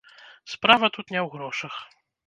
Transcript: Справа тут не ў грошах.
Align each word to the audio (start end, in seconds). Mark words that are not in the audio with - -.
Справа 0.53 0.91
тут 0.97 1.07
не 1.15 1.19
ў 1.25 1.31
грошах. 1.37 1.75